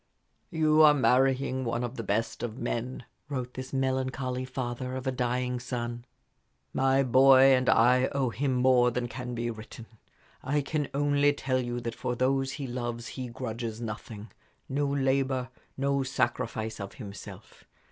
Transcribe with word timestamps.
"You 0.49 0.81
are 0.81 0.95
marrying 0.95 1.63
one 1.63 1.83
of 1.83 1.95
the 1.95 2.01
best 2.01 2.41
of 2.41 2.57
men," 2.57 3.05
wrote 3.29 3.53
this 3.53 3.71
melancholy 3.71 4.45
father 4.45 4.95
of 4.95 5.05
a 5.05 5.11
dying 5.11 5.59
son. 5.59 6.05
"My 6.73 7.03
boy 7.03 7.53
and 7.53 7.69
I 7.69 8.07
owe 8.07 8.31
him 8.31 8.55
more 8.55 8.89
than 8.89 9.07
can 9.07 9.35
be 9.35 9.51
written. 9.51 9.85
I 10.43 10.61
can 10.61 10.87
only 10.95 11.33
tell 11.33 11.59
you 11.61 11.79
that 11.81 11.93
for 11.93 12.15
those 12.15 12.53
he 12.53 12.65
loves 12.65 13.09
he 13.09 13.27
grudges 13.27 13.79
nothing 13.79 14.31
no 14.67 14.87
labor, 14.87 15.49
no 15.77 16.01
sacrifice 16.01 16.79
of 16.79 16.93
himself. 16.95 17.65